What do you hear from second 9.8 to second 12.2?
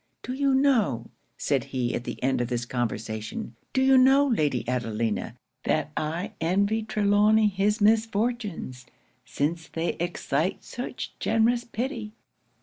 excite such generous pity.